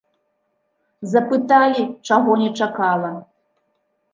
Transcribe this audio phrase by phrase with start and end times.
[1.11, 3.11] Запыталі, чаго не чакала.